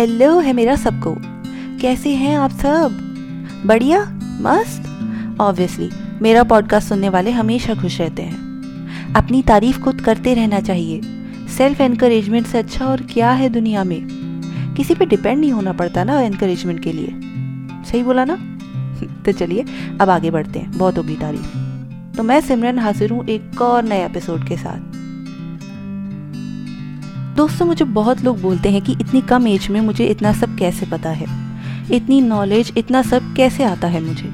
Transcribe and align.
Hello 0.00 0.40
है 0.40 0.52
मेरा 0.52 0.76
सबको। 0.76 1.16
कैसे 1.80 2.10
हैं 2.10 2.38
आप 2.38 2.50
सब? 2.50 2.90
बढ़िया? 3.66 4.04
मस्त? 4.42 4.82
ऑब्वियसली 5.40 5.90
मेरा 6.22 6.42
पॉडकास्ट 6.42 6.88
सुनने 6.88 7.08
वाले 7.08 7.30
हमेशा 7.30 7.74
खुश 7.74 8.00
रहते 8.00 8.22
हैं। 8.22 8.36
अपनी 9.14 9.42
तारीफ़ 9.42 9.80
खुद 9.80 10.00
करते 10.00 10.34
रहना 10.34 10.60
चाहिए। 10.60 11.00
सेल्फ 11.58 11.80
एनकरेजमेंट 11.80 12.46
से 12.46 12.58
अच्छा 12.58 12.86
और 12.86 13.02
क्या 13.02 13.30
है 13.30 13.48
दुनिया 13.48 13.84
में? 13.84 14.00
किसी 14.76 14.94
पे 14.94 15.06
डिपेंड 15.06 15.40
नहीं 15.40 15.52
होना 15.52 15.72
पड़ता 15.72 16.04
ना 16.04 16.20
एनकरेजमेंट 16.20 16.82
के 16.82 16.92
लिए। 16.92 17.08
सही 17.92 18.02
बोला 18.02 18.24
ना? 18.28 18.58
तो 19.24 19.32
चलिए, 19.32 19.64
अब 20.00 20.10
आगे 20.10 20.30
बढ़ते 20.30 20.58
हैं। 20.58 20.78
बहुत 20.78 20.98
होगी 20.98 21.16
तारीफ़। 21.16 21.56
तो 22.16 22.22
मैं 22.22 22.40
सिमरन 22.40 22.78
हाजिर 22.78 23.10
हूँ 23.10 23.26
एक 23.26 23.62
और 23.62 23.84
नए 23.84 24.06
एपिसोड 24.06 24.48
के 24.48 24.56
साथ। 24.56 24.89
दोस्तों, 27.40 27.66
मुझे 27.66 27.84
बहुत 27.86 28.22
लोग 28.24 28.40
बोलते 28.40 28.70
हैं 28.70 28.80
कि 28.82 28.92
इतनी 28.92 29.20
कम 29.20 29.46
एज 29.48 29.68
में 29.70 29.80
मुझे 29.80 30.06
इतना 30.06 30.32
सब 30.32 30.56
कैसे 30.58 30.86
पता 30.86 31.10
है? 31.10 31.26
इतनी 31.92 32.20
नॉलेज 32.20 32.72
इतना 32.76 33.00
सब 33.02 33.32
कैसे 33.36 33.64
आता 33.64 33.88
है 33.88 34.00
मुझे? 34.00 34.28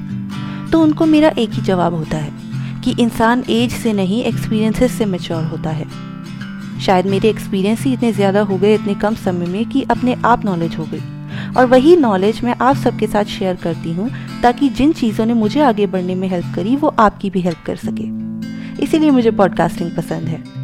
तो 0.71 0.81
उनको 0.81 1.05
मेरा 1.05 1.29
एक 1.37 1.49
ही 1.49 1.61
जवाब 1.61 1.93
होता 1.93 2.17
है 2.17 2.81
कि 2.81 2.95
इंसान 3.03 3.43
एज 3.49 3.71
से 3.73 3.93
नहीं 3.93 4.23
एक्सपीरियंसेस 4.23 4.97
से 4.97 5.05
मेच्योर 5.05 5.43
होता 5.43 5.69
है। 5.69 5.85
शायद 6.79 7.05
मेरे 7.05 7.29
एक्सपीरियंस 7.29 7.83
ही 7.83 7.93
इतने 7.93 8.11
ज़्यादा 8.13 8.41
हो 8.41 8.57
गए, 8.57 8.73
इतने 8.75 8.95
कम 8.95 9.15
समय 9.15 9.45
में 9.45 9.65
कि 9.65 9.85
अपने 9.91 10.17
आप 10.25 10.45
नॉलेज 10.45 10.75
हो 10.75 10.87
गई 10.91 11.53
और 11.53 11.65
वही 11.65 11.95
नॉलेज 11.95 12.43
मैं 12.43 12.55
आप 12.61 12.75
सबके 12.75 13.07
साथ 13.07 13.35
शेयर 13.37 13.55
करती 13.55 13.93
हूँ, 13.93 14.09
ताकि 14.43 14.69
जिन 14.69 14.93
चीज़ों 14.93 15.25
ने 15.25 15.33
मुझे 15.35 15.61
आगे 15.61 15.87
बढ़ने 15.87 16.15
में 16.15 16.27
हेल्प 16.27 16.53
करी, 16.55 16.75
वो 16.75 16.95
आपकी 16.99 17.29
भी 17.29 17.41
हेल्प 17.41 17.63
कर 17.65 17.75
सके। 17.77 18.83
इसीलिए 18.83 19.11
मुझे 19.11 19.31
पॉडकास्टिंग 19.31 19.95
पसंद 19.97 20.27
है। 20.27 20.56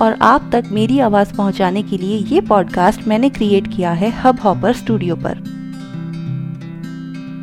और 0.00 0.16
आप 0.22 0.48
तक 0.52 0.64
मेरी 0.72 0.98
आवाज़ 1.00 1.34
पहुँचाने 1.34 1.82
के 1.82 1.98
लिए 1.98 2.18
ये 2.18 2.40
पॉडकास्ट 2.40 3.08
मैंने 3.08 3.30
क्रिएट 3.30 3.66
किया 3.76 3.90
है 3.92 4.10
हब 4.10 4.40
हॉपर 4.40 4.72
स्टूडियो 4.72 5.16
पर। 5.16 5.38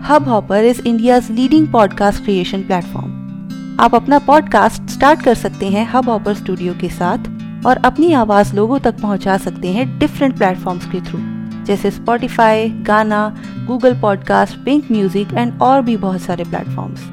Hubhopper 0.28 0.66
is 0.66 0.82
India's 0.82 1.32
leading 1.32 1.68
podcast 1.68 2.24
creation 2.24 2.62
platform 2.62 3.18
आप 3.80 3.96
अपना 3.96 4.20
पॉडकास्ट 4.20 4.90
स्टार्ट 4.90 5.22
कर 5.22 5.36
सकते 5.36 5.68
हैं 5.70 5.88
हब 5.92 6.10
हॉपर 6.10 6.34
स्टूडियो 6.34 6.74
के 6.82 6.90
साथ 6.90 7.66
और 7.66 7.78
अपनी 7.78 8.14
आवाज़ 8.14 8.56
लोगों 8.56 8.80
तक 8.80 9.00
पहुँचा 9.02 9.38
सकते 9.38 9.68
हैं 9.68 9.88
डिफरेंट 10.00 10.38
प्लेटफॉर्म्स 10.38 10.86
के 10.86 11.02
थ्रू 11.02 11.20
जैसे 11.66 11.92
Spotify 11.92 12.70
Gaana 12.70 13.38
Google 13.68 14.00
podcast 14.00 14.58
pink 14.58 14.92
music 14.92 15.34
and 15.34 15.62
और 15.62 15.82
भी 15.82 15.98
बहुत 15.98 16.22
सारे 16.22 16.44
प्लेटफॉर्म्स 16.44 17.10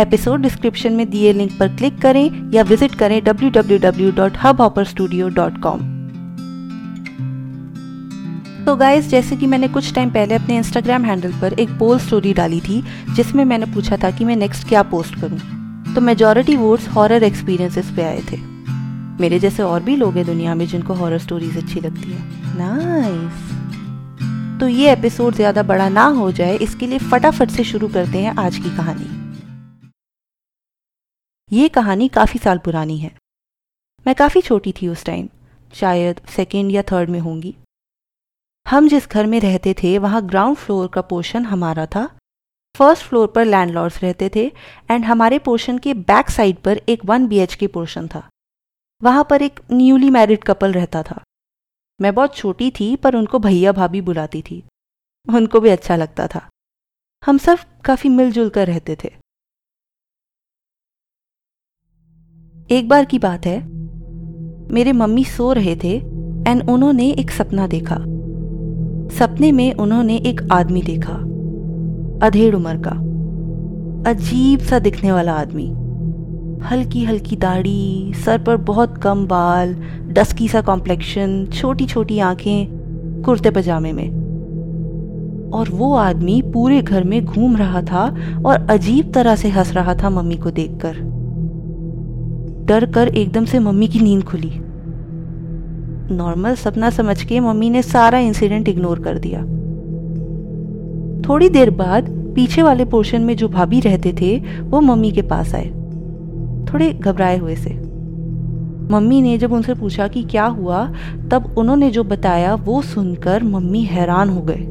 एपिसोड 0.00 0.42
डिस्क्रिप्शन 0.42 0.92
में 0.92 1.10
दिए 1.10 1.32
लिंक 1.32 1.58
पर 1.58 1.68
क्लिक 1.68 2.00
करें 2.00 2.52
या 2.52 2.62
विज़िट 2.62 2.94
करें 2.94 3.22
www.hubhopperstudio.com 3.22 5.78
तो 8.66 8.76
गाइस 8.76 9.08
जैसे 9.08 9.36
कि 9.36 9.46
मैंने 9.46 9.68
कुछ 9.68 9.94
टाइम 9.94 10.10
पहले 10.10 10.34
अपने 10.34 10.56
इंस्टाग्राम 10.56 11.04
हैंडल 11.04 11.32
पर 11.32 11.52
एक 11.52 11.68
पोल 11.78 11.98
स्टोरी 11.98 12.34
डाली 12.34 12.60
थी, 12.60 12.84
जिसमें 13.16 13.44
मैंने 13.44 13.66
पूछा 13.66 13.96
था 13.96 14.10
कि 14.10 14.24
मैं 14.24 14.36
नेक्स्ट 14.36 14.68
क्या 14.68 14.82
पोस्ट 14.82 15.14
करूँ। 15.14 15.38
तो 15.94 16.00
मेजॉरिटी 16.00 16.56
वोट्स 16.56 16.88
हॉरर 16.88 17.22
एक्सपीरियंसेस 17.22 17.90
पे 17.96 18.02
आए 18.02 18.22
थे। 18.32 18.36
मेरे 19.20 19.38
जैसे 19.38 19.62
और 19.62 19.82
भी 19.82 19.96
लोग 19.96 20.16
हैं 20.16 20.26
दुनिया 20.26 20.54
में 20.54 20.66
जिनको 20.66 20.94
हॉरर 20.94 21.18
स्टोरीज 21.18 21.56
अच्छी 21.56 21.80
लगती 21.80 22.12
है। 22.12 22.18
नाइस 22.58 23.32
तो 24.60 24.68
ये 24.68 24.92
एपिसोड 24.92 25.34
ज़्यादा 25.34 25.62
बड़ा 25.62 25.88
ना 25.88 26.04
हो 26.04 26.32
जाए, 26.32 26.56
इसके 26.56 26.86
लिए 26.86 26.98
फटाफट 27.00 27.50
से 27.50 27.64
शुरू 27.64 27.88
करते 27.88 28.18
हैं 28.18 28.34
आज 28.36 28.56
की 28.56 28.76
कहानी। 28.76 29.21
ये 31.52 31.68
कहानी 31.68 32.08
काफ़ी 32.08 32.40
साल 32.40 32.58
पुरानी 32.58 32.98
है। 32.98 33.16
मैं 34.06 34.14
काफ़ी 34.14 34.40
छोटी 34.40 34.72
थी 34.72 34.88
उस 34.88 35.04
टाइम 35.04 35.28
शायद 35.74 36.20
सेकेंड 36.36 36.70
या 36.70 36.82
थर्ड 36.82 37.10
में 37.10 37.20
होंगी। 37.20 37.56
हम 38.68 38.88
जिस 38.88 39.08
घर 39.08 39.26
में 39.26 39.40
रहते 39.40 39.74
थे, 39.74 39.98
वहाँ 39.98 40.26
ग्राउंड 40.26 40.56
फ्लोर 40.56 40.88
का 40.88 41.00
पोर्शन 41.00 41.44
हमारा 41.44 41.86
था। 41.86 42.18
फ़र्स्ट 42.76 43.04
फ्लोर 43.04 43.28
पर 43.28 43.44
लैंडलॉर्ड्स 43.44 44.02
रहते 44.02 44.30
थे 44.34 44.52
एंड 44.90 45.04
हमारे 45.04 45.38
पोर्शन 45.38 45.78
के 45.78 45.94
बैक 45.94 46.30
साइड 46.30 46.56
पर 46.56 46.80
एक 46.88 47.04
वन 47.04 47.26
बी 47.26 47.46
के 47.46 47.66
पोर्शन 47.66 48.08
था। 48.08 48.28
वहाँ 49.02 49.26
पर 49.30 49.42
एक 49.42 49.60
न्यूली 49.72 50.10
मैरिड 50.10 50.44
कपल 50.44 50.72
रहता 50.72 51.02
था। 51.02 51.22
मैं 52.00 52.14
बहुत 52.14 52.36
छोटी 52.36 52.70
थी, 52.70 52.96
पर 52.96 53.16
उनको 53.16 53.38
भैया 53.38 53.72
भाभी 53.72 54.00
बुलाती 54.00 54.42
थी। 54.42 54.64
उनको 55.28 55.60
भी 55.60 55.68
अच्छा 55.68 55.96
लगता 55.96 56.26
था। 56.26 56.48
हम 57.26 57.38
सब 57.38 57.58
काफ़ी 57.84 58.10
मिलजुल 58.10 58.48
कर 58.48 58.66
रहते 58.66 58.96
थे। 59.04 59.14
एक 62.70 62.88
बार 62.88 63.04
की 63.04 63.18
बात 63.18 63.46
है। 63.46 63.68
मेरे 64.74 64.92
मम्मी 64.92 65.24
सो 65.24 65.52
रहे 65.52 65.76
थे 65.76 65.96
एंड 66.48 66.70
उन्होंने 66.70 67.10
एक 67.10 67.30
सपना 67.30 67.66
देखा। 67.66 67.94
सपने 69.18 69.52
में 69.52 69.74
उन्होंने 69.74 70.16
एक 70.16 70.48
आदमी 70.52 70.82
देखा। 70.82 71.12
अधेड़ 72.26 72.56
उम्र 72.56 72.82
का। 72.86 72.90
अजीब 74.10 74.58
सा 74.60 74.78
दिखने 74.78 75.12
वाला 75.12 75.32
आदमी। 75.32 75.66
हल्की 76.64 77.04
हल्की 77.04 77.36
दाढ़ी, 77.36 78.12
सर 78.14 78.38
पर 78.38 78.56
बहुत 78.56 78.98
कम 78.98 79.26
बाल 79.26 79.74
डस्की 80.08 80.48
सा 80.48 80.60
कॉम्प्लेक्शन 80.60 81.46
छोटी 81.46 81.86
छोटी 81.86 82.18
आँखें, 82.18 82.66
कुर्ते 83.24 83.50
पजामे 83.50 83.92
में। 83.92 84.08
और 85.50 85.68
वो 85.68 85.94
आदमी 85.94 86.42
पूरे 86.42 86.82
घर 86.82 87.04
में 87.04 87.24
घूम 87.24 87.56
रहा 87.56 87.82
था 87.82 88.16
और 88.46 88.66
अजीब 88.70 89.12
तरह 89.12 89.36
से 89.36 89.48
हंस 89.48 89.72
रहा 89.72 89.94
था 89.94 90.10
मम्मी 90.10 90.36
को 90.36 90.50
देखकर। 90.50 91.21
डर 92.64 92.86
कर 92.86 93.08
एकदम 93.08 93.44
से 93.44 93.58
मम्मी 93.58 93.88
की 93.88 94.00
नींद 94.00 94.24
खुली। 94.24 94.52
नॉर्मल 96.14 96.54
सपना 96.54 96.90
समझ 96.90 97.22
के 97.22 97.40
मम्मी 97.40 97.70
ने 97.70 97.82
सारा 97.82 98.18
इंसिडेंट 98.18 98.68
इग्नोर 98.68 99.00
कर 99.00 99.18
दिया। 99.18 99.40
थोड़ी 101.28 101.48
देर 101.48 101.70
बाद 101.70 102.32
पीछे 102.36 102.62
वाले 102.62 102.84
पोर्शन 102.84 103.22
में 103.22 103.36
जो 103.36 103.48
भाभी 103.48 103.80
रहते 103.80 104.14
थे, 104.20 104.42
वो 104.60 104.80
मम्मी 104.80 105.12
के 105.12 105.22
पास 105.22 105.54
आए। 105.54 105.68
थोड़े 106.72 106.92
घबराए 106.92 107.38
हुए 107.38 107.54
से। 107.56 107.70
मम्मी 108.90 109.20
ने 109.20 109.38
जब 109.38 109.52
उनसे 109.52 109.74
पूछा 109.74 110.08
कि 110.08 110.22
क्या 110.22 110.44
हुआ, 110.44 110.92
तब 111.30 111.54
उन्होंने 111.58 111.90
जो 111.90 112.04
बताया, 112.04 112.54
वो 112.54 112.82
सुनकर 112.82 113.42
मम्मी 113.42 113.80
हैरान 113.80 114.28
हो 114.28 114.40
गए। 114.40 114.66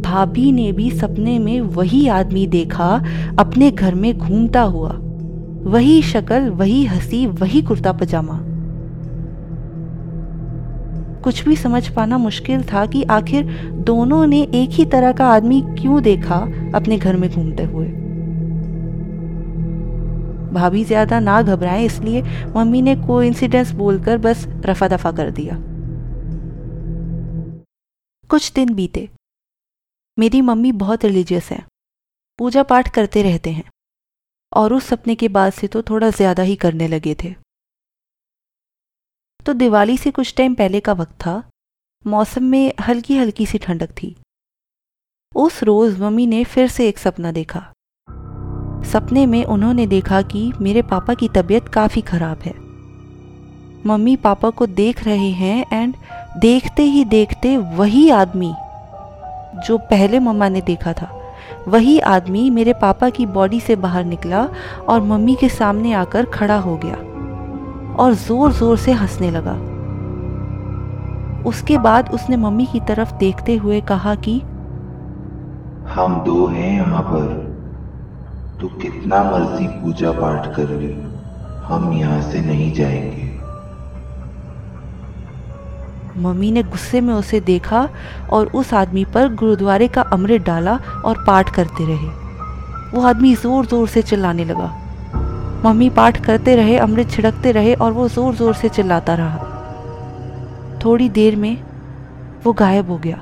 भाभी 0.00 0.52
ने 0.52 0.72
भी 0.72 0.90
सपने 0.90 1.38
में 1.38 1.60
वही 1.60 2.08
आदमी 2.08 2.46
देखा, 2.46 3.04
अपने 3.38 3.70
घर 3.70 3.94
में 3.94 4.18
घूमता 4.18 4.62
हुआ। 4.62 5.00
वही 5.64 6.00
शक्ल, 6.02 6.48
वही 6.50 6.84
हँसी, 6.84 7.26
वही 7.26 7.62
कुर्ता 7.62 7.92
पजामा। 7.92 8.38
कुछ 11.22 11.44
भी 11.44 11.56
समझ 11.56 11.88
पाना 11.88 12.18
मुश्किल 12.18 12.62
था 12.62 12.84
कि 12.86 13.02
आखिर 13.02 13.44
दोनों 13.84 14.26
ने 14.26 14.42
एक 14.54 14.70
ही 14.70 14.84
तरह 14.84 15.12
का 15.12 15.26
आदमी 15.26 15.60
क्यों 15.78 16.02
देखा 16.02 16.36
अपने 16.74 16.98
घर 16.98 17.16
में 17.16 17.30
घूमते 17.30 17.62
हुए। 17.62 17.86
भाभी 20.54 20.84
ज़्यादा 20.84 21.20
ना 21.20 21.40
घबराए, 21.42 21.84
इसलिए 21.84 22.22
मम्मी 22.56 22.82
ने 22.82 22.96
कोइंसिडेंस 22.96 23.70
बोलकर 23.72 24.18
बस 24.18 24.46
रफा 24.66 24.88
दफ़ा 24.88 25.12
कर 25.12 25.30
दिया। 25.30 25.56
कुछ 28.30 28.52
दिन 28.52 28.74
बीते। 28.74 29.08
मेरी 30.18 30.40
मम्मी 30.40 30.72
बहुत 30.72 31.04
रिलीजियस 31.04 31.50
है। 31.50 31.64
पूजा 32.38 32.62
पाठ 32.62 32.88
करते 32.88 33.22
रहते 33.22 33.50
हैं। 33.50 33.64
और 34.54 34.72
उस 34.72 34.84
सपने 34.84 35.14
के 35.14 35.28
बाद 35.30 35.52
से 35.52 35.66
तो 35.66 35.82
थोड़ा 35.82 36.10
ज़्यादा 36.10 36.42
ही 36.42 36.56
करने 36.56 36.88
लगे 36.88 37.14
थे। 37.14 37.34
तो 39.40 39.52
दिवाली 39.54 39.96
से 39.98 40.10
कुछ 40.10 40.34
टाइम 40.36 40.54
पहले 40.54 40.80
का 40.80 40.92
वक्त 40.92 41.14
था। 41.16 41.42
मौसम 42.04 42.44
में 42.44 42.72
हल्की 42.80 43.16
हल्की 43.18 43.46
सी 43.46 43.58
ठंडक 43.58 43.90
थी। 43.92 44.14
उस 45.32 45.62
रोज 45.62 45.98
मम्मी 46.00 46.26
ने 46.26 46.42
फिर 46.44 46.68
से 46.68 46.88
एक 46.88 46.98
सपना 46.98 47.32
देखा। 47.32 47.60
सपने 48.84 49.24
में 49.26 49.44
उन्होंने 49.44 49.86
देखा 49.86 50.20
कि 50.24 50.50
मेरे 50.60 50.82
पापा 50.84 51.14
की 51.14 51.28
तबीयत 51.28 51.68
काफ़ी 51.68 52.00
ख़राब 52.02 52.42
है। 52.42 52.52
मम्मी 53.86 54.16
पापा 54.16 54.50
को 54.50 54.66
देख 54.66 55.02
रहे 55.04 55.30
हैं 55.32 55.64
एंड 55.72 55.94
देखते 56.38 56.82
ही 56.82 57.04
देखते 57.06 57.56
वही 57.56 58.08
आदमी 58.12 58.52
जो 59.66 59.78
पहले 59.90 60.18
मम्मा 60.20 60.48
ने 60.48 60.60
देखा 60.62 60.92
था। 60.92 61.06
वही 61.68 61.98
आदमी 61.98 62.50
मेरे 62.50 62.72
पापा 62.72 63.10
की 63.10 63.26
बॉडी 63.26 63.60
से 63.60 63.76
बाहर 63.76 64.04
निकला 64.04 64.48
और 64.88 65.00
मम्मी 65.00 65.34
के 65.34 65.48
सामने 65.48 65.92
आकर 65.92 66.24
खड़ा 66.24 66.58
हो 66.58 66.76
गया 66.76 66.96
और 67.94 68.14
ज़ोर 68.14 68.52
ज़ोर 68.52 68.76
से 68.76 68.92
हंसने 68.92 69.30
लगा। 69.30 69.54
उसके 71.48 71.78
बाद 71.78 72.10
उसने 72.10 72.36
मम्मी 72.36 72.66
की 72.66 72.80
तरफ़ 72.80 73.14
देखते 73.14 73.56
हुए 73.56 73.80
कहा 73.80 74.14
कि, 74.14 74.38
हम 75.88 76.22
दो 76.24 76.46
हैं 76.46 76.72
यहाँ 76.74 77.02
पर। 77.02 77.54
तू 78.60 78.68
कितना 78.68 79.22
मर्ज़ी 79.24 79.66
पूजा 79.66 80.12
पाठ 80.12 80.56
कर 80.56 80.68
ले। 80.68 80.92
हम 81.64 81.92
यहाँ 81.92 82.22
से 82.22 82.40
नहीं 82.40 82.72
जाएँगे। 82.72 83.33
मम्मी 86.16 86.50
ने 86.52 86.62
गुस्से 86.64 87.00
में 87.00 87.12
उसे 87.14 87.40
देखा 87.42 87.88
और 88.32 88.46
उस 88.54 88.72
आदमी 88.74 89.04
पर 89.14 89.34
गुरुद्वारे 89.34 89.88
का 89.88 90.02
अमृत 90.12 90.42
डाला 90.42 90.76
और 91.04 91.24
पाठ 91.26 91.54
करते 91.54 91.86
रहे। 91.86 92.08
वो 92.90 93.02
आदमी 93.02 93.34
ज़ोर 93.34 93.66
ज़ोर 93.66 93.88
से 93.88 94.02
चिल्लाने 94.02 94.44
लगा। 94.44 94.70
मम्मी 95.64 95.88
पाठ 95.90 96.24
करते 96.24 96.54
रहे, 96.56 96.76
अमृत 96.78 97.10
छिड़कते 97.10 97.52
रहे 97.52 97.74
और 97.74 97.92
वो 97.92 98.08
ज़ोर 98.08 98.34
ज़ोर 98.34 98.54
से 98.54 98.68
चिल्लाता 98.68 99.14
रहा। 99.14 99.52
थोड़ी 100.84 101.08
देर 101.10 101.36
में 101.36 101.56
वो 102.44 102.52
गायब 102.52 102.90
हो 102.90 102.98
गया 102.98 103.16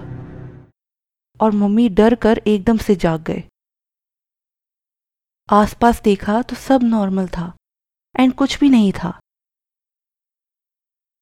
और 1.40 1.52
मम्मी 1.54 1.88
डर 1.90 2.14
कर 2.16 2.40
एकदम 2.46 2.76
से 2.78 2.96
जाग 2.96 3.22
गए। 3.22 3.42
आसपास 5.48 6.00
देखा 6.04 6.40
तो 6.42 6.56
सब 6.58 6.82
नॉर्मल 6.84 7.26
था 7.28 7.52
एंड 8.14 8.32
कुछ 8.34 8.58
भी 8.60 8.68
नहीं 8.68 8.92
था। 8.92 9.18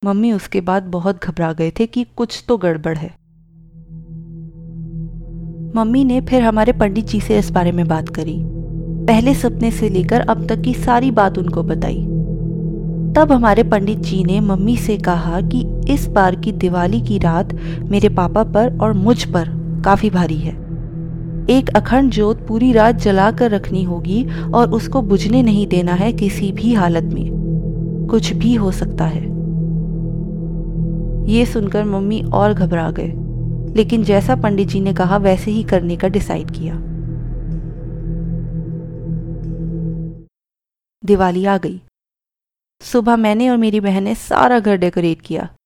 मम्मी 0.05 0.33
उसके 0.33 0.61
बाद 0.61 0.83
बहुत 0.83 1.25
घबरा 1.25 1.53
गए 1.53 1.73
थे 1.81 1.87
कि 1.87 2.07
कुछ 2.17 2.45
तो 2.49 2.57
गड़बड़ 2.57 2.97
है। 2.99 3.09
मम्मी 5.77 6.05
ने 6.05 6.21
फिर 6.21 6.43
हमारे 6.43 6.73
पंडित 6.73 7.07
जी 7.07 7.21
से 7.21 7.39
इस 7.39 7.51
बारे 7.51 7.73
में 7.73 7.89
बात 7.89 8.09
करी। 8.09 8.37
पहले 9.07 9.35
सपने 9.35 9.71
से 9.71 9.89
लेकर 9.89 10.21
अब 10.21 10.47
तक 10.47 10.61
की 10.61 10.75
सारी 10.75 11.11
बात 11.11 11.39
उनको 11.39 11.63
बताई। 11.63 12.03
तब 13.17 13.29
हमारे 13.33 13.63
पंडित 13.63 13.99
जी 13.99 14.25
ने 14.25 14.41
मम्मी 14.41 14.77
से 14.77 14.99
कहा 14.99 15.41
कि 15.41 15.67
इस 15.89 16.07
बार 16.07 16.37
की 16.37 16.53
दिवाली 16.53 17.01
की 17.01 17.19
रात 17.19 17.55
मेरे 17.83 18.09
पापा 18.09 18.45
पर 18.45 18.79
और 18.79 18.93
मुझ 18.93 19.25
पर 19.25 19.49
काफ़ी 19.85 20.11
भारी 20.11 20.39
है। 20.39 20.55
एक 21.51 21.71
अखंड 21.77 22.11
जोत 22.11 22.47
पूरी 22.47 22.73
रात 22.73 22.95
जला 22.95 23.31
कर 23.31 23.51
रखनी 23.51 23.83
होगी 23.83 24.25
और 24.55 24.71
उसको 24.71 25.03
बुझने 25.03 25.43
नहीं 25.43 25.67
देना 25.67 25.93
है 25.93 26.13
किसी 26.13 26.53
भी 26.53 26.75
हालत 26.75 27.05
में। 27.05 28.07
कुछ 28.11 28.33
भी 28.33 28.55
हो 28.55 28.71
सकता 28.71 29.05
है। 29.05 29.30
ये 31.31 31.47
सुनकर 31.47 31.85
मम्मी 31.85 32.23
और 32.23 32.55
घबरा 32.55 32.91
गए। 32.91 33.13
लेकिन 33.75 34.05
जैसा 34.05 34.37
पंडित 34.37 34.69
जी 34.69 34.81
ने 34.81 34.95
कहा, 34.95 35.17
वैसे 35.17 35.51
ही 35.51 35.63
करने 35.63 35.97
का 35.97 36.09
डिसाइड 36.09 36.51
किया। 36.51 36.75
दिवाली 41.05 41.45
आ 41.45 41.59
गई। 41.59 41.83
सुबह 42.83 43.17
मैंने 43.17 43.51
और 43.51 43.57
मेरी 43.57 43.81
बहन 43.81 44.03
ने 44.03 44.15
सारा 44.15 44.61
घर 44.61 44.77
डेकोरेट 44.77 45.23
किया। 45.23 45.57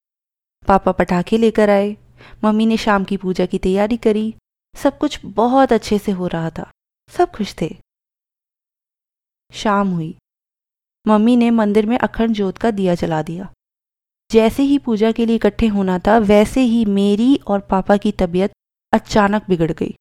पापा 0.69 0.93
पटाखे 0.93 1.39
लेकर 1.39 1.71
आए। 1.71 1.97
मम्मी 2.45 2.67
ने 2.67 2.77
शाम 2.77 3.05
की 3.05 3.17
पूजा 3.17 3.47
की 3.47 3.59
तैयारी 3.59 3.97
करी। 3.97 4.35
सब 4.77 4.99
कुछ 4.99 5.21
बहुत 5.25 5.73
अच्छे 5.73 5.99
से 5.99 6.13
हो 6.13 6.27
रहा 6.27 6.51
था। 6.51 6.71
सब 7.09 7.31
खुश 7.31 7.57
थे। 7.61 7.77
शाम 9.53 9.89
हुई। 9.89 10.19
मम्मी 11.09 11.37
ने 11.37 11.51
मंदिर 11.51 11.87
में 11.87 11.99
अखंड 11.99 12.31
जोत 12.31 12.59
का 12.59 12.71
दिया 12.71 12.95
जला 12.95 13.23
दिया। 13.23 13.54
जैसे 14.35 14.63
ही 14.63 14.79
पूजा 14.79 15.11
के 15.13 15.25
लिए 15.27 15.37
इकट्ठे 15.37 15.67
होना 15.67 15.99
था, 15.99 16.17
वैसे 16.21 16.61
ही 16.63 16.85
मेरी 16.85 17.35
और 17.49 17.61
पापा 17.61 17.97
की 17.97 18.13
तबीयत 18.13 18.53
अचानक 18.93 19.43
बिगड़ 19.49 19.71
गई। 19.73 19.95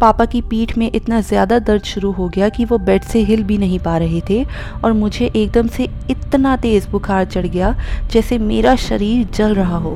पापा 0.00 0.24
की 0.24 0.40
पीठ 0.42 0.76
में 0.78 0.90
इतना 0.90 1.20
ज़्यादा 1.20 1.58
दर्द 1.58 1.82
शुरू 1.84 2.10
हो 2.12 2.28
गया 2.28 2.48
कि 2.48 2.64
वो 2.64 2.78
बेड 2.80 3.02
से 3.02 3.20
हिल 3.20 3.42
भी 3.44 3.58
नहीं 3.58 3.78
पा 3.78 3.96
रहे 3.98 4.20
थे 4.30 4.42
और 4.84 4.92
मुझे 4.92 5.26
एकदम 5.26 5.66
से 5.68 5.88
इतना 6.10 6.56
तेज़ 6.56 6.88
बुखार 6.88 7.24
चढ़ 7.24 7.46
गया 7.46 7.74
जैसे 8.12 8.38
मेरा 8.38 8.74
शरीर 8.78 9.26
जल 9.28 9.54
रहा 9.54 9.78
हो। 9.78 9.94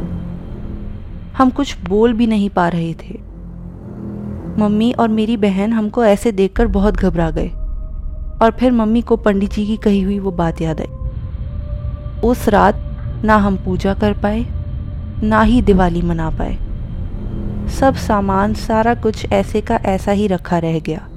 हम 1.36 1.50
कुछ 1.50 1.76
बोल 1.80 2.12
भी 2.12 2.26
नहीं 2.26 2.50
पा 2.50 2.68
रहे 2.68 2.92
थे। 2.94 3.14
मम्मी 4.60 4.92
और 4.92 5.08
मेरी 5.10 5.36
बहन 5.36 5.72
हमको 5.72 6.04
ऐसे 6.04 6.32
देखकर 6.32 6.66
बहुत 6.76 6.96
घबरा 6.96 7.30
गए 7.30 7.48
और 8.42 8.56
फिर 8.60 8.72
मम्मी 8.72 9.02
को 9.02 9.16
पंडित 9.18 9.52
जी 9.52 9.66
की 9.66 9.76
कही 9.76 10.02
हुई 10.02 10.18
वो 10.18 10.30
बात 10.32 10.60
याद 10.60 10.80
आई। 10.80 11.03
उस 12.24 12.48
रात 12.48 12.76
ना 13.24 13.36
हम 13.36 13.56
पूजा 13.56 13.94
कर 13.94 14.12
पाए, 14.12 14.46
ना 15.22 15.42
ही 15.42 15.62
दिवाली 15.62 16.02
मना 16.02 16.30
पाए। 16.30 16.58
सब 17.68 17.94
सामान, 17.94 18.54
सारा 18.54 18.94
कुछ 18.94 19.32
ऐसे 19.32 19.60
का 19.60 19.76
ऐसा 19.76 20.12
ही 20.12 20.26
रखा 20.26 20.58
रह 20.58 20.78
गया। 20.78 21.08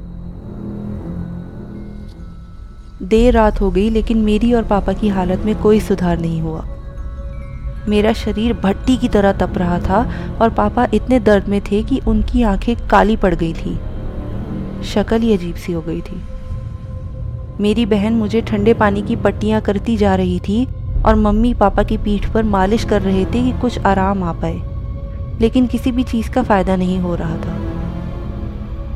देर 3.04 3.34
रात 3.34 3.62
हो 3.62 3.72
गई, 3.72 3.90
लेकिन 3.90 4.18
मेरी 4.18 4.54
और 4.54 4.64
पापा 4.64 4.94
की 4.94 5.08
हालत 5.08 5.40
में 5.40 5.62
कोई 5.62 5.80
सुधार 5.80 6.20
नहीं 6.20 6.42
हुआ। 6.42 6.66
मेरा 7.88 8.14
शरीर 8.14 8.54
भट्टी 8.54 8.98
की 8.98 9.08
तरह 9.08 9.32
तप 9.32 9.54
रहा 9.58 9.80
था 9.80 10.12
और 10.42 10.50
पापा 10.50 10.88
इतने 10.94 11.20
दर्द 11.20 11.48
में 11.48 11.62
थे 11.62 11.84
कि 11.84 12.02
उनकी 12.08 12.44
आँखें 12.44 12.88
काली 12.88 13.16
पड़ 13.16 13.36
गई 13.36 13.54
थी। 13.54 13.80
शक्ल 14.84 15.22
ही 15.22 15.34
अजीब 15.34 15.56
सी 15.56 15.72
हो 15.72 15.82
गई 15.82 16.02
थी। 16.02 16.22
मेरी 17.60 17.86
बहन 17.86 18.14
मुझे 18.14 18.42
ठंडे 18.42 18.74
पानी 18.74 19.02
की 19.02 19.16
पट्टियाँ 19.16 19.62
करती 19.62 19.98
जा 19.98 20.16
रही 20.16 20.40
थी 20.40 20.68
और 21.08 21.16
मम्मी 21.16 21.54
पापा 21.54 21.84
की 21.84 21.98
पीठ 21.98 22.28
पर 22.34 22.44
मालिश 22.46 22.84
कर 22.86 23.02
रहे 23.02 23.26
थे 23.26 23.44
कि 23.44 23.52
कुछ 23.60 23.80
आराम 23.82 24.24
आ 24.24 24.32
पाए, 24.34 24.60
लेकिन 25.42 25.68
किसी 25.68 25.92
भी 25.92 26.04
चीज़ 26.04 26.30
का 26.32 26.44
फ़ायदा 26.44 26.76
नहीं 26.76 27.00
हो 27.00 27.16
रहा 27.16 27.38
था। 27.38 27.56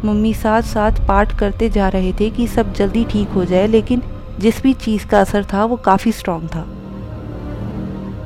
मम्मी 0.06 0.34
साथ 0.34 0.62
साथ 0.64 1.08
पाठ 1.08 1.38
करते 1.40 1.70
जा 1.70 1.88
रहे 1.90 2.14
थे 2.20 2.30
कि 2.30 2.48
सब 2.48 2.74
जल्दी 2.74 3.04
ठीक 3.06 3.30
हो 3.30 3.46
जाए, 3.46 3.68
लेकिन 3.68 4.02
जिस 4.40 4.62
भी 4.64 4.74
चीज़ 4.76 5.06
का 5.08 5.20
असर 5.22 5.44
था, 5.44 5.66
वो 5.66 5.76
काफ़ी 5.78 6.12
स्ट्रांग 6.12 6.48
था। 6.48 6.66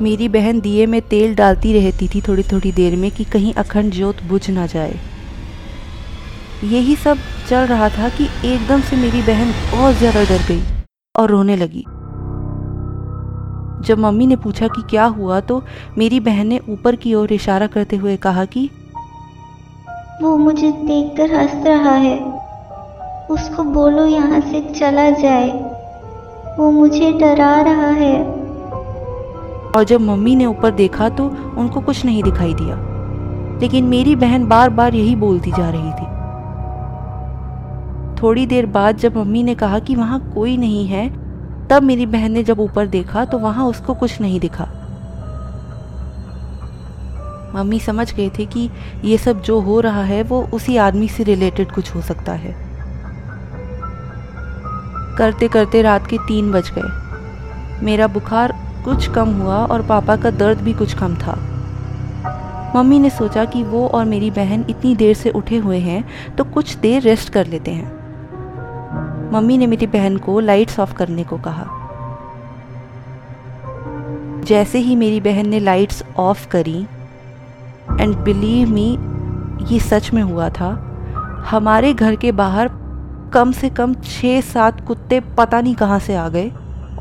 मेरी 0.02 0.28
बहन 0.30 0.60
दिए 0.62 0.86
में 0.86 1.02
तेल 1.02 1.36
डालती 1.36 1.74
रहती 1.74 2.08
थी 2.08 2.22
थोड़ी 2.22 2.44
थोड़ी 2.44 2.72
देर 2.72 2.96
में 2.96 3.10
कि 3.12 3.24
कहीं 3.24 3.54
अखंड 3.54 3.94
ज्योत 3.94 4.24
बुझ 4.24 4.50
ना 4.50 4.66
जाए। 4.68 5.00
यही 6.66 6.96
सब 6.96 7.18
चल 7.50 7.66
रहा 7.68 7.90
था 7.90 8.10
कि 8.10 8.28
एकदम 8.46 8.82
से 8.82 8.96
मेरी 8.96 9.22
बहन 9.24 9.52
बहुत 9.72 9.96
ज़्यादा 9.96 10.24
डर 10.24 10.46
गई 10.48 10.62
और 11.16 11.30
रोने 11.30 11.56
लगी। 11.56 11.86
जब 13.82 13.98
मम्मी 13.98 14.28
ने 14.28 14.36
पूछा 14.36 14.68
कि 14.68 14.82
क्या 14.82 15.06
हुआ 15.06 15.40
तो 15.40 15.64
मेरी 15.98 16.20
बहन 16.20 16.48
ने 16.48 16.60
ऊपर 16.70 16.96
की 16.96 17.14
ओर 17.14 17.34
इशारा 17.34 17.68
करते 17.68 17.96
हुए 17.96 18.16
कहा 18.18 18.46
कि 18.46 18.70
वो 20.22 20.38
मुझे 20.38 20.72
देखकर 20.72 21.36
हंस 21.36 21.66
रहा 21.68 21.92
है। 21.92 22.20
उसको 23.32 23.64
बोलो 23.64 24.06
यहाँ 24.06 24.40
से 24.42 24.62
चला 24.74 25.10
जाए। 25.10 25.50
वो 26.60 26.72
मुझे 26.72 27.12
डरा 27.14 27.62
रहा 27.62 27.90
है। 27.90 28.24
और 29.76 29.84
जब 29.84 30.02
मम्मी 30.02 30.36
ने 30.36 30.46
ऊपर 30.46 30.72
देखा 30.72 31.10
तो 31.10 31.26
उनको 31.58 31.82
कुछ 31.82 32.06
नहीं 32.06 32.24
दिखाई 32.24 32.54
दिया। 32.54 32.76
लेकिन 33.62 33.86
मेरी 33.86 34.16
बहन 34.16 34.46
बार 34.46 34.70
बार 34.70 34.96
यही 34.96 35.16
बोलती 35.16 35.52
जा 35.52 35.70
रही 35.70 35.92
थी। 35.92 36.06
थोड़ी 38.22 38.46
देर 38.46 38.66
बाद 38.66 38.98
जब 38.98 39.18
मम्मी 39.18 39.44
ने 39.44 39.56
कहा 39.56 39.80
कि 39.80 39.96
वहाँ 39.96 40.32
कोई 40.36 40.58
नहीं 40.58 40.88
है 40.88 41.25
तब 41.70 41.84
मेरी 41.84 42.06
बहन 42.06 42.32
ने 42.32 42.44
जब 42.44 42.60
ऊपर 42.60 42.88
देखा 42.88 43.26
तो 43.26 43.38
वहाँ 43.38 43.66
उसको 43.66 43.94
कुछ 43.94 44.20
नहीं 44.22 44.40
दिखा। 44.40 44.68
मम्मी 47.56 47.80
समझ 47.80 48.14
गए 48.14 48.30
थे 48.30 48.46
कि 48.46 48.70
ये 49.04 49.18
सब 49.18 49.42
जो 49.42 49.60
हो 49.62 49.80
रहा 49.80 50.04
है 50.04 50.22
वो 50.24 50.42
उसी 50.54 50.78
आदमी 50.78 51.08
से 51.08 51.24
रिलेटेड 51.24 51.72
कुछ 51.72 51.96
हो 51.96 52.02
सकता 52.02 52.32
है। 52.32 52.56
करते 55.18 55.48
करते 55.48 55.82
रात 55.82 56.08
के 56.08 56.18
तीन 56.18 56.52
बज 56.52 56.72
गए। 56.78 57.86
मेरा 57.86 58.08
बुखार 58.08 58.54
कुछ 58.86 59.10
कम 59.10 59.34
हुआ 59.34 59.58
और 59.66 59.82
पापा 59.82 60.16
का 60.16 60.32
दर्द 60.32 60.62
भी 60.62 60.74
कुछ 60.74 60.94
कम 60.94 61.16
था। 61.16 61.36
मम्मी 62.76 63.00
ने 63.00 63.10
सोचा 63.10 63.46
कि 63.46 63.64
वो 63.64 63.88
और 63.88 64.06
मेरी 64.06 64.32
बहन 64.32 64.66
इतनी 64.70 64.96
देर 64.96 65.14
से 65.16 65.30
उठे 65.30 65.58
हुए 65.58 65.80
हैं 65.80 66.04
तो 66.36 66.44
कुछ 66.44 66.76
देर 66.76 67.02
रेस्ट 67.02 67.30
कर 67.30 67.48
लेते 67.48 67.72
हैं। 67.72 68.05
मम्मी 69.34 69.58
ने 69.58 69.68
मेरी 69.68 69.88
बहन 69.88 70.18
को 70.18 70.40
लाइट्स 70.40 70.80
ऑफ़ 70.80 70.94
करने 70.94 71.24
को 71.24 71.38
कहा। 71.48 71.66
जैसे 74.46 74.80
ही 74.80 74.96
मेरी 74.96 75.20
बहन 75.22 75.50
ने 75.50 75.60
लाइट्स 75.60 76.04
ऑफ़ 76.20 76.48
करी 76.50 76.80
एंड 78.02 78.16
बिलीव 78.18 78.70
मी 78.70 78.90
ये 79.72 79.80
सच 79.82 80.12
में 80.14 80.22
हुआ 80.24 80.50
था, 80.50 80.70
हमारे 81.50 81.94
घर 81.94 82.16
के 82.16 82.32
बाहर 82.34 82.70
कम 83.34 83.52
से 83.52 83.70
कम 83.70 83.94
छः 83.96 84.42
सात 84.44 84.86
कुत्ते 84.88 85.20
पता 85.38 85.62
नहीं 85.62 85.76
कहाँ 85.76 86.00
से 86.00 86.16
आ 86.16 86.28
गए 86.30 86.52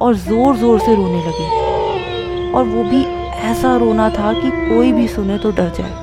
और 0.00 0.14
ज़ोर 0.16 0.56
ज़ोर 0.56 0.78
से 0.80 0.94
रोने 0.94 1.22
लगे। 1.26 2.52
और 2.52 2.64
वो 2.64 2.84
भी 2.84 3.04
ऐसा 3.44 3.76
रोना 3.76 4.08
था 4.10 4.32
कि 4.32 4.50
कोई 4.50 4.92
भी 4.92 5.08
सुने 5.08 5.38
तो 5.38 5.50
डर 5.52 5.72
जाए। 5.78 6.02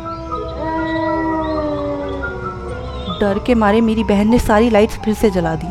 डर 3.19 3.43
के 3.47 3.55
मारे 3.55 3.81
मेरी 3.81 4.03
बहन 4.03 4.29
ने 4.29 4.39
सारी 4.39 4.69
लाइट्स 4.69 4.97
फिर 4.97 5.13
से 5.13 5.29
जला 5.31 5.55
दी। 5.55 5.67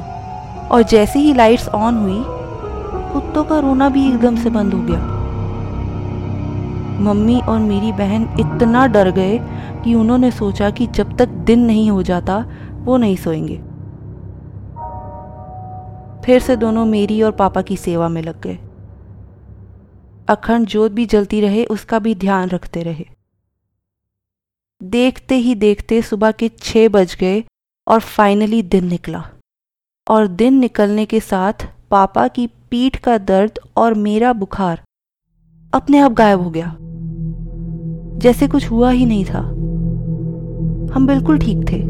और 0.70 0.82
जैसे 0.82 1.18
ही 1.18 1.34
लाइट्स 1.34 1.68
ऑन 1.68 1.96
हुई, 1.96 2.22
कुत्तों 3.12 3.44
का 3.44 3.58
रोना 3.58 3.88
भी 3.88 4.08
एकदम 4.08 4.36
से 4.36 4.50
बंद 4.50 4.74
हो 4.74 4.80
गया। 4.82 5.20
मम्मी 7.00 7.40
और 7.40 7.58
मेरी 7.58 7.92
बहन 7.92 8.22
इतना 8.40 8.86
डर 8.86 9.10
गए 9.10 9.38
कि 9.84 9.94
उन्होंने 9.94 10.30
सोचा 10.30 10.70
कि 10.70 10.86
जब 10.86 11.16
तक 11.16 11.28
दिन 11.28 11.60
नहीं 11.60 11.90
हो 11.90 12.02
जाता, 12.02 12.46
वो 12.72 12.96
नहीं 12.96 13.16
सोएँगे। 13.16 13.56
फिर 16.24 16.40
से 16.40 16.56
दोनों 16.56 16.86
मेरी 16.86 17.22
और 17.22 17.32
पापा 17.32 17.62
की 17.62 17.76
सेवा 17.76 18.08
में 18.08 18.22
लग 18.22 18.40
गए। 18.40 18.58
अखंड 20.28 20.66
जोत 20.66 20.92
भी 20.92 21.06
जलती 21.06 21.40
रहे, 21.40 21.64
उसका 21.64 21.98
भी 21.98 22.14
ध्यान 22.14 22.48
रखते 22.48 22.82
रहे। 22.82 23.06
देखते 24.82 25.34
ही 25.34 25.54
देखते 25.54 26.02
सुबह 26.02 26.30
के 26.30 26.48
छह 26.48 26.88
बज 26.88 27.16
गए 27.20 27.44
और 27.88 28.00
फाइनली 28.00 28.62
दिन 28.62 28.86
निकला। 28.86 29.24
और 30.10 30.26
दिन 30.26 30.54
निकलने 30.54 31.04
के 31.04 31.20
साथ 31.20 31.52
पापा 31.90 32.28
की 32.28 32.46
पीठ 32.46 32.96
का 32.96 33.18
दर्द 33.18 33.58
और 33.76 33.94
मेरा 33.94 34.32
बुखार 34.32 34.80
अपने 35.74 35.98
आप 35.98 36.12
गायब 36.12 36.40
हो 36.40 36.50
गया। 36.50 36.76
जैसे 38.18 38.48
कुछ 38.48 38.70
हुआ 38.70 38.90
ही 38.90 39.06
नहीं 39.06 39.24
था। 39.24 39.38
हम 40.94 41.06
बिल्कुल 41.06 41.38
ठीक 41.38 41.58
थे। 41.58 41.82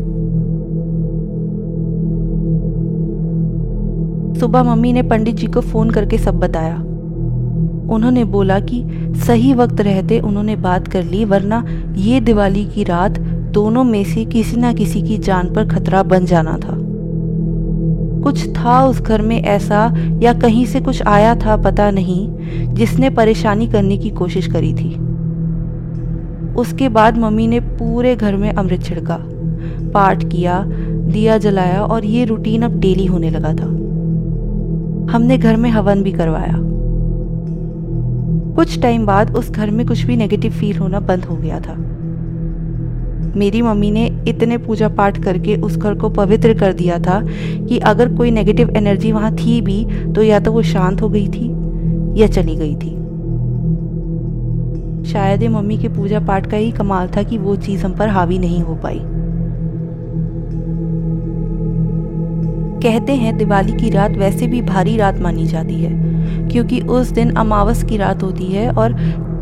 सुबह 4.40 4.62
मम्मी 4.62 4.92
ने 4.92 5.02
पंडित 5.02 5.34
जी 5.34 5.46
को 5.46 5.60
फ़ोन 5.60 5.90
करके 5.90 6.18
सब 6.18 6.34
बताया। 6.34 6.76
उन्होंने 7.94 8.24
बोला 8.24 8.60
कि 8.60 8.84
सही 9.26 9.54
वक्त 9.54 9.80
रहते 9.80 10.20
उन्होंने 10.20 10.56
बात 10.56 10.88
कर 10.88 11.02
ली, 11.02 11.24
वरना 11.24 11.64
ये 11.96 12.20
दिवाली 12.20 12.64
की 12.64 12.84
रात 12.84 13.18
दोनों 13.50 13.84
में 13.84 14.04
से 14.04 14.24
किसी 14.24 14.56
ना 14.56 14.72
किसी 14.72 15.02
की 15.02 15.18
जान 15.18 15.54
पर 15.54 15.68
खतरा 15.68 16.02
बन 16.02 16.24
जाना 16.24 16.58
था। 16.58 16.89
कुछ 18.22 18.48
था 18.48 18.86
उस 18.86 19.02
घर 19.02 19.22
में 19.22 19.42
ऐसा 19.42 19.94
या 20.22 20.32
कहीं 20.32 20.66
से 20.66 20.80
कुछ 20.80 21.02
आया 21.02 21.34
था 21.34 21.56
पता 21.56 21.90
नहीं, 21.90 22.30
जिसने 22.74 23.10
परेशानी 23.10 23.66
करने 23.66 23.96
की 23.96 24.10
कोशिश 24.10 24.46
करी 24.46 24.74
थी। 24.74 24.94
उसके 26.54 26.88
बाद 26.88 27.18
मम्मी 27.18 27.46
ने 27.46 27.60
पूरे 27.60 28.16
घर 28.16 28.36
में 28.36 28.52
अमृत 28.52 28.82
छिड़का, 28.82 29.18
पाठ 29.94 30.24
किया, 30.24 30.64
दिया 31.10 31.38
जलाया 31.38 31.82
और 31.82 32.04
ये 32.04 32.24
रूटीन 32.24 32.62
अब 32.62 32.80
डेली 32.80 33.06
होने 33.06 33.30
लगा 33.30 33.52
था। 33.52 33.66
हमने 35.12 35.38
घर 35.38 35.56
में 35.56 35.70
हवन 35.70 36.02
भी 36.02 36.12
करवाया। 36.12 36.54
कुछ 38.54 38.80
टाइम 38.82 39.06
बाद 39.06 39.36
उस 39.36 39.50
घर 39.50 39.70
में 39.70 39.86
कुछ 39.86 40.02
भी 40.02 40.16
नेगेटिव 40.16 40.52
फील 40.52 40.76
होना 40.76 41.00
बंद 41.00 41.24
हो 41.24 41.36
गया 41.36 41.60
था। 41.60 41.74
मेरी 43.36 43.62
मम्मी 43.62 43.90
ने 43.90 44.06
इतने 44.28 44.58
पूजा 44.58 44.88
पाठ 44.88 45.22
करके 45.22 45.56
उस 45.56 45.76
घर 45.76 45.94
को 45.94 46.08
पवित्र 46.08 46.58
कर 46.58 46.72
दिया 46.72 46.98
था 46.98 47.20
कि 47.66 47.78
अगर 47.78 48.14
कोई 48.14 48.30
नेगेटिव 48.30 48.70
एनर्जी 48.76 49.12
वहाँ 49.12 49.34
थी 49.34 49.60
भी 49.60 49.84
तो 50.14 50.22
या 50.22 50.40
तो 50.40 50.52
वो 50.52 50.62
शांत 50.62 51.02
हो 51.02 51.08
गई 51.08 51.28
थी 51.28 51.48
या 52.20 52.26
चली 52.26 52.56
गई 52.56 52.74
थी। 52.74 52.98
शायद 55.04 55.42
ये 55.42 55.48
मम्मी 55.48 55.78
के 55.78 55.88
पूजा 55.88 56.20
पाठ 56.20 56.50
का 56.50 56.56
ही 56.56 56.70
कमाल 56.70 57.08
था 57.08 57.22
कि 57.22 57.38
वो 57.38 57.56
चीज़ 57.56 57.84
हम 57.84 57.92
पर 57.92 58.08
हावी 58.08 58.38
नहीं 58.38 58.60
हो 58.60 58.74
पाई। 58.74 59.00
कहते 62.82 63.12
हैं, 63.12 63.36
दिवाली 63.38 63.72
की 63.72 63.90
रात 63.90 64.10
वैसे 64.10 64.46
भी 64.46 64.60
भारी 64.62 64.96
रात 64.96 65.18
मानी 65.18 65.46
जाती 65.46 65.74
है, 65.74 66.48
क्योंकि 66.48 66.80
उस 66.80 67.10
दिन 67.10 67.30
अमावस 67.30 67.82
की 67.84 67.96
रात 67.96 68.22
होती 68.22 68.44
है 68.44 68.70
और 68.70 68.92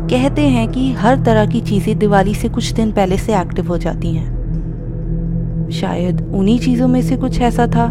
कहते 0.09 0.41
हैं 0.41 0.71
कि 0.71 0.91
हर 0.93 1.23
तरह 1.23 1.45
की 1.45 1.61
चीज़ें 1.61 1.99
दिवाली 1.99 2.35
से 2.35 2.49
कुछ 2.49 2.71
दिन 2.71 2.91
पहले 2.91 3.17
से 3.17 3.35
एक्टिव 3.39 3.67
हो 3.67 3.77
जाती 3.77 4.13
हैं। 4.13 5.69
शायद 5.71 6.21
उन्हीं 6.35 6.59
चीज़ों 6.59 6.87
में 6.87 7.01
से 7.01 7.17
कुछ 7.17 7.41
ऐसा 7.41 7.67
था 7.67 7.89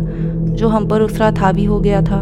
जो 0.55 0.69
हम 0.69 0.89
पर 0.89 1.01
उस 1.01 1.19
रात 1.19 1.39
हावी 1.39 1.65
हो 1.65 1.81
गया 1.81 2.03
था। 2.03 2.21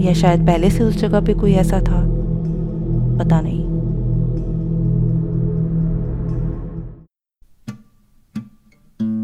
या 0.00 0.12
शायद 0.12 0.46
पहले 0.46 0.70
से 0.70 0.84
उस 0.84 0.96
जगह 0.96 1.20
पे 1.20 1.34
कोई 1.34 1.52
ऐसा 1.52 1.80
था। 1.80 2.00
पता 3.18 3.40
नहीं। 3.40 3.64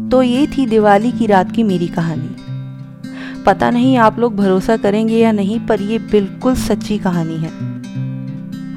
तो 0.09 0.21
ये 0.21 0.47
थी 0.47 0.65
दिवाली 0.65 1.11
की 1.11 1.25
रात 1.25 1.51
की 1.51 1.63
मेरी 1.63 1.87
कहानी। 1.87 2.35
पता 3.45 3.69
नहीं 3.69 3.97
आप 3.97 4.19
लोग 4.19 4.35
भरोसा 4.35 4.77
करेंगे 4.77 5.17
या 5.17 5.31
नहीं, 5.31 5.59
पर 5.59 5.81
ये 5.81 5.99
बिल्कुल 5.99 6.55
सच्ची 6.55 6.97
कहानी 6.97 7.35
है। 7.35 7.77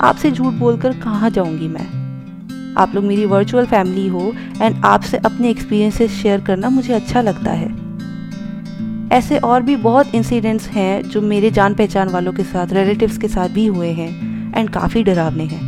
आपसे 0.00 0.30
झूठ 0.30 0.54
बोलकर 0.54 0.92
कहाँ 1.00 1.30
जाऊँगी 1.30 1.68
मैं? 1.68 2.74
आप 2.76 2.94
लोग 2.94 3.04
मेरी 3.04 3.24
वर्चुअल 3.24 3.66
फैमिली 3.66 4.08
हो 4.08 4.32
एंड 4.62 4.84
आपसे 4.84 5.16
अपने 5.16 5.50
एक्सपीरियंसेस 5.50 6.10
शेयर 6.12 6.40
करना 6.40 6.68
मुझे 6.68 6.92
अच्छा 6.92 7.20
लगता 7.20 7.50
है। 7.50 7.68
ऐसे 9.12 9.38
और 9.38 9.62
भी 9.62 9.76
बहुत 9.76 10.14
इंसिडेंट्स 10.14 10.68
हैं 10.68 11.02
जो 11.02 11.20
मेरे 11.20 11.50
जान 11.50 11.74
पहचान 11.74 12.08
वालों 12.08 12.32
के 12.32 12.42
साथ 12.42 12.66
रिलेटिव्स 12.66 13.18
के 13.18 13.28
साथ 13.28 13.48
भी 13.48 13.66
हुए 13.66 13.88
हैं 13.88 14.54
एंड 14.56 14.70
काफ़ी 14.70 15.02
डरावने 15.02 15.44
हैं। 15.44 15.62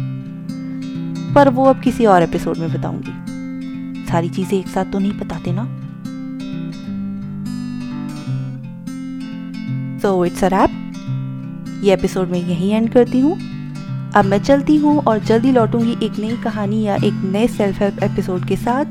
पर 1.35 1.49
वो 1.49 1.65
अब 1.65 1.81
किसी 1.81 2.07
और 2.07 2.23
एपिसोड 2.23 2.59
में 2.59 2.73
बताऊँगी। 2.73 4.07
सारी 4.07 4.29
चीज़ें 4.29 4.59
एक 4.59 4.69
साथ 4.69 4.85
तो 4.85 4.99
नहीं 4.99 5.13
बताते 5.13 5.53
ना? 5.53 5.65
सो 9.99 10.25
इट्स 10.25 10.45
अ 10.45 10.49
रैप 10.49 11.81
ये 11.85 11.93
एपिसोड 11.93 12.29
में 12.29 12.39
यहीं 12.39 12.73
एंड 12.73 12.91
करती 12.91 13.21
हूँ। 13.21 13.52
अब 14.17 14.25
मैं 14.25 14.43
चलती 14.43 14.77
हूँ 14.77 15.05
और 15.05 15.19
जल्दी 15.19 15.53
लौटूँगी 15.53 16.07
एक 16.07 16.19
नई 16.19 16.37
कहानी 16.37 16.83
या 16.83 16.95
एक 16.95 17.23
नए 17.25 17.47
सेल्फ 17.49 17.79
हेल्प 17.79 18.03
एपिसोड 18.03 18.45
के 18.45 18.57
साथ 18.57 18.85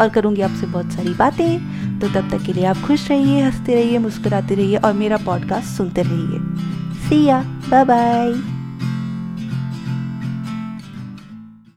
और 0.00 0.08
करूँगी 0.08 0.40
आपसे 0.40 0.66
बहुत 0.66 0.92
सारी 0.92 1.14
बातें। 1.14 1.58
तो 2.00 2.08
तब 2.08 2.30
तक 2.30 2.42
के 2.46 2.52
लिए 2.52 2.64
आप 2.64 2.76
खुश 2.76 3.10
रहिए, 3.10 3.40
हँसते 3.42 3.74
रहिए, 3.74 3.98
मुस्कुराते 3.98 4.54
रहिए 4.54 4.76
और 4.76 4.92
मेरा 4.92 5.16
पॉडकास्ट 5.16 5.68
सुनते 5.68 6.02
रहिए। 6.02 6.40
Siya 7.08 7.42
bye 7.68 7.84
bye 7.84 8.57